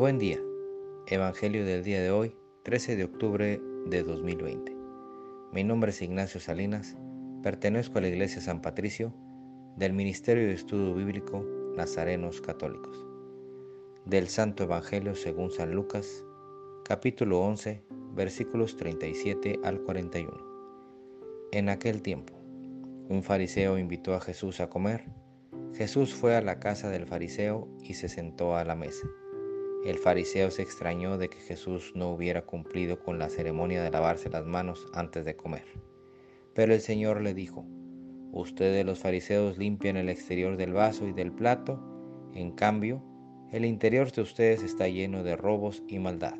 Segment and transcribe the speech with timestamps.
[0.00, 0.40] Buen día.
[1.08, 4.74] Evangelio del día de hoy, 13 de octubre de 2020.
[5.52, 6.96] Mi nombre es Ignacio Salinas,
[7.42, 9.12] pertenezco a la Iglesia San Patricio
[9.76, 11.44] del Ministerio de Estudio Bíblico
[11.76, 13.06] Nazarenos Católicos.
[14.06, 16.24] Del Santo Evangelio según San Lucas,
[16.86, 20.32] capítulo 11, versículos 37 al 41.
[21.52, 22.32] En aquel tiempo,
[23.10, 25.04] un fariseo invitó a Jesús a comer.
[25.74, 29.06] Jesús fue a la casa del fariseo y se sentó a la mesa.
[29.84, 34.28] El fariseo se extrañó de que Jesús no hubiera cumplido con la ceremonia de lavarse
[34.28, 35.64] las manos antes de comer.
[36.54, 37.64] Pero el Señor le dijo,
[38.32, 41.80] Ustedes los fariseos limpian el exterior del vaso y del plato,
[42.34, 43.02] en cambio,
[43.52, 46.36] el interior de ustedes está lleno de robos y maldad.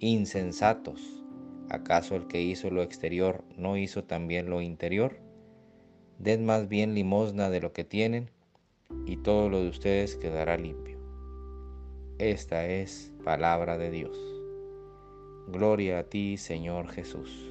[0.00, 1.22] Insensatos,
[1.68, 5.20] ¿acaso el que hizo lo exterior no hizo también lo interior?
[6.18, 8.30] Den más bien limosna de lo que tienen,
[9.06, 10.91] y todo lo de ustedes quedará limpio.
[12.22, 14.16] Esta es palabra de Dios.
[15.48, 17.50] Gloria a ti, Señor Jesús.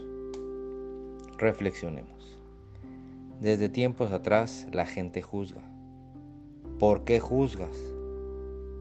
[1.38, 2.40] Reflexionemos.
[3.42, 5.62] Desde tiempos atrás la gente juzga.
[6.80, 7.76] ¿Por qué juzgas?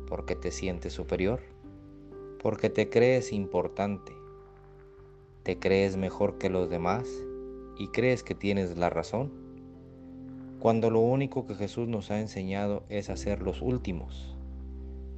[0.07, 1.41] ¿Porque te sientes superior?
[2.41, 4.13] ¿Porque te crees importante?
[5.43, 7.09] ¿Te crees mejor que los demás
[7.81, 9.33] y crees que tienes la razón?
[10.61, 14.37] Cuando lo único que Jesús nos ha enseñado es hacer los últimos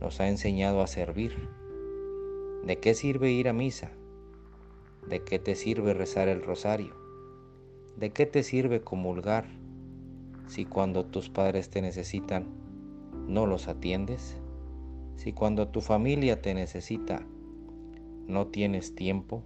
[0.03, 1.49] nos ha enseñado a servir.
[2.65, 3.93] ¿De qué sirve ir a misa?
[5.09, 6.97] ¿De qué te sirve rezar el rosario?
[7.97, 9.47] ¿De qué te sirve comulgar
[10.49, 12.47] si cuando tus padres te necesitan
[13.29, 14.37] no los atiendes?
[15.15, 17.25] Si cuando tu familia te necesita
[18.27, 19.45] no tienes tiempo?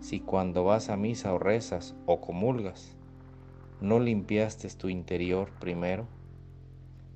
[0.00, 2.96] Si cuando vas a misa o rezas o comulgas
[3.82, 6.06] no limpiaste tu interior primero?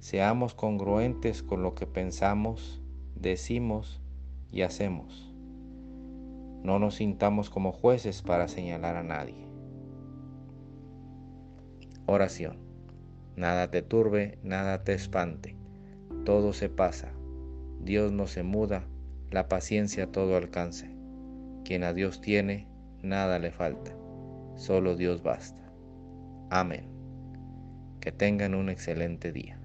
[0.03, 2.83] Seamos congruentes con lo que pensamos,
[3.15, 4.03] decimos
[4.51, 5.33] y hacemos.
[6.65, 9.47] No nos sintamos como jueces para señalar a nadie.
[12.07, 12.57] Oración.
[13.37, 15.55] Nada te turbe, nada te espante.
[16.25, 17.13] Todo se pasa.
[17.79, 18.83] Dios no se muda,
[19.31, 20.91] la paciencia todo alcance.
[21.65, 22.67] Quien a Dios tiene,
[23.05, 23.93] nada le falta.
[24.57, 25.63] Solo Dios basta.
[26.51, 26.89] Amén.
[28.01, 29.62] Que tengan un excelente día.